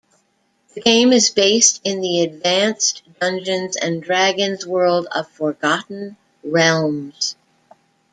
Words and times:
The 0.73 0.81
game 0.81 1.13
is 1.13 1.29
based 1.29 1.79
in 1.83 2.01
the 2.01 2.23
"Advanced 2.23 3.03
Dungeons 3.19 3.77
and 3.77 4.01
Dragons" 4.01 4.65
world 4.65 5.07
of 5.11 5.29
Forgotten 5.29 6.17
Realms. 6.43 7.35